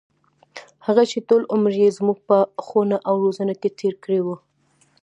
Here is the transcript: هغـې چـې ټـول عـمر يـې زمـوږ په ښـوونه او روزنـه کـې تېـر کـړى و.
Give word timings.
هغـې 0.85 1.05
چـې 1.11 1.19
ټـول 1.27 1.41
عـمر 1.53 1.71
يـې 1.81 1.89
زمـوږ 1.97 2.17
په 2.27 2.37
ښـوونه 2.65 2.97
او 3.07 3.15
روزنـه 3.23 3.53
کـې 3.61 3.69
تېـر 3.79 3.93
کـړى 4.03 4.19
و. 4.25 4.27